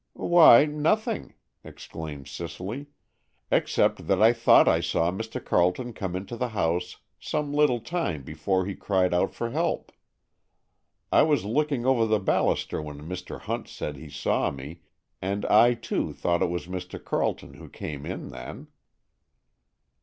[0.13, 2.87] "Why, nothing," exclaimed Cicely,
[3.51, 5.39] "except that I thought I saw Mr.
[5.45, 9.91] Carleton come into the house some little time before he cried out for help.
[11.11, 13.41] I was looking over the baluster when Mr.
[13.41, 14.81] Hunt said he saw me,
[15.21, 16.97] and I, too, thought it was Mr.
[17.03, 18.69] Carleton who came in then."